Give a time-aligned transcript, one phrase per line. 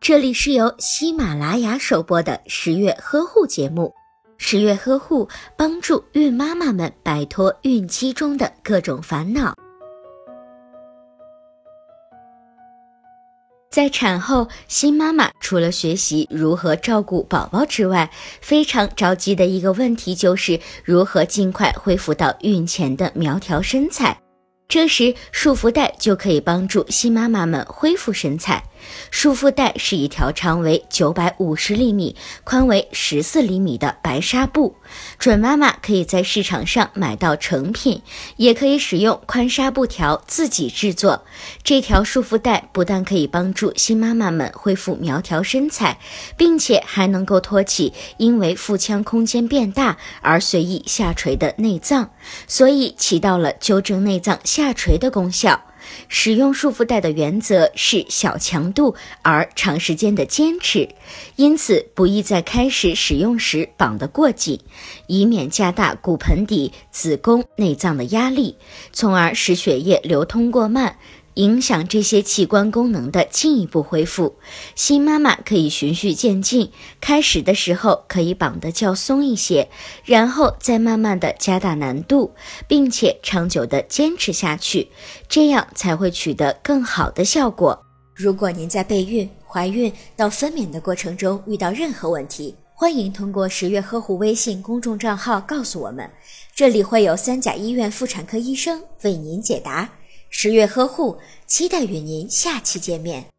[0.00, 3.92] 这里是由喜马拉雅首播的十月呵护节目。
[4.36, 9.54] 十月呵护帮助孕妈妈们摆脱孕期中的各种烦恼。
[13.70, 18.08] 在产后，新妈妈除了学习如何照顾宝宝之外，
[18.40, 24.16] 非常着急的一个问题就是如何尽快恢复到孕前的苗条身材。
[24.68, 28.62] 这时，束缚带就可以帮助新妈妈们恢复身材。
[29.10, 34.76] 束缚带是一条长为九百五十厘米、宽为十四厘米的白纱布，
[35.18, 38.02] 准妈妈可以在市场上买到成品，
[38.36, 41.24] 也可以使用宽纱布条自己制作。
[41.62, 45.98] 这条束缚带不但可以帮助新妈妈们恢复苗条身材，
[46.36, 52.10] 并且还能够托起因为腹腔空间变大而随意下垂的内脏，
[52.46, 55.60] 所以起到了纠正内脏下垂的功效。
[56.08, 60.88] 使用束缚带的原则是小强度而长时间的坚持，
[61.36, 64.60] 因此不宜在开始使用时绑得过紧，
[65.06, 68.56] 以免加大骨盆底、子宫、内脏的压力，
[68.92, 70.96] 从而使血液流通过慢。
[71.34, 74.36] 影响这些器官功能的进一步恢复。
[74.74, 79.68] 新妈妈可以循序渐进，开始的时候可以绑得较松一些，
[80.04, 82.32] 然后再慢慢的加大难度，
[82.66, 84.90] 并且长久的坚持下去，
[85.28, 87.80] 这样才会取得更好的效果。
[88.14, 96.08] 如果您在备孕、怀孕到分娩的过程中遇到任何问题，欢迎通过十月呵护微信公众账号告诉我们，
[96.54, 99.88] 这里会有三甲医院妇产科医生为您解答。
[100.36, 103.33] 十月呵护，期待与您下期见面。